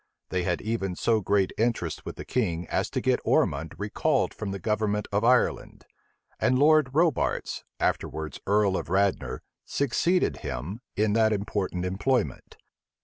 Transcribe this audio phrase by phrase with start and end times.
[0.29, 4.49] They had even so great interest with the king as to get Ormond recalled from
[4.49, 5.85] the government of Ireland;
[6.39, 12.57] and Lord Robarts, afterwards earl of Radnor, succeeded him in that important employment.